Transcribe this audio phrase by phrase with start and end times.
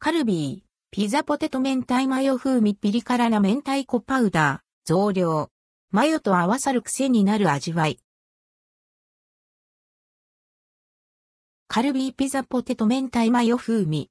[0.00, 5.50] カルビー、ピザポテト明太マヨ風味ピリ辛な明太子パウダー、増量。
[5.90, 7.98] マヨと合わさる癖になる味わい。
[11.66, 14.08] カルビーピザポテト明太マヨ風味。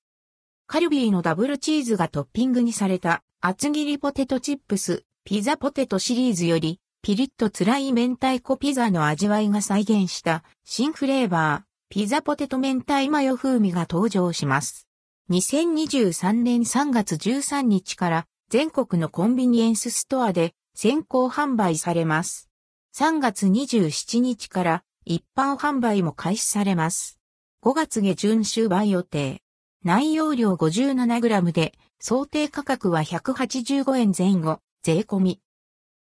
[0.67, 14.86] カルビーのダブルチーズがトッピングにされた厚切りポテトチップス、ピザポテトシリーズより、ピリッと辛い明太子ピザの味わいが再現した新フレーバー、ピザポテト明太マヨ風味が登場します。
[15.29, 22.49] 2023年3月13日から全国のコンビニエンスストアで先行販売されます。
[22.95, 27.19] 3月27日から一般販売も開始されます。
[27.61, 29.41] 5月下旬終売予定。
[29.83, 35.41] 内容量 57g で想定価格は185円前後、税込み。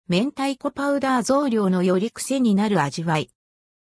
[0.10, 3.30] 明太子パウダー増量のより癖になる味わい。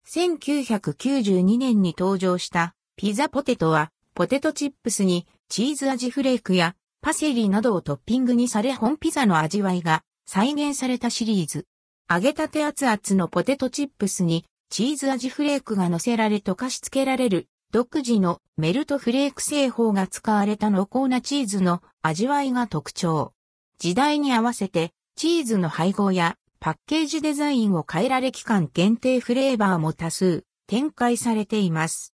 [0.08, 11.66] 1992年に登場したピザポテトはポテトチップスにチーズ味フレークやパセリなどをトッピングにされ本ピザの味わいが再現されたシリーズ。
[12.12, 23.34] 揚げたて熱々のポテトチップスにチーズ味フレークが乗せられ溶かし付けられる独自のメルトフレーク製法が使われた濃厚なチーズの味わいが特徴。
[23.78, 32.14] 時代に合わせてチーズの配合やパッケージデザインを変えられ期間限定フレーバーも多数展開されています。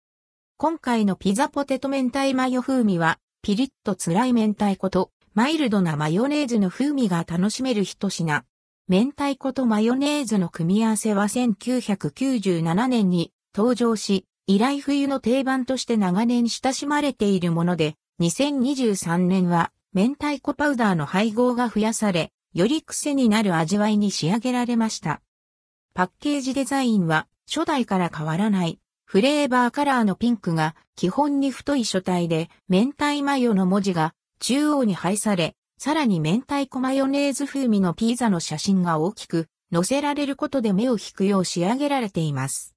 [0.62, 8.44] 今回のピザポテト明太マヨ風味は、ピリッと辛い明太子とマイルドなマヨネーズの風味が楽しめる一品。
[8.86, 25.22] 明太子とマヨネーズの組み合わせは1997年に登場し、以来冬の定番として長年親しまれているもので、2023年は明太子パウダーの配合が増やされ、より癖になる味わいに仕上げられました。
[25.94, 28.78] パッケージデザインは初代から変わらない
[29.12, 42.68] フレーバーカラーのピンクが基本に太い書体で、明太マヨの文字が中央に配され、さらに明太子マヨネーズ風味のピザの写真が大きく載せられることで目を引くよう仕上げられています。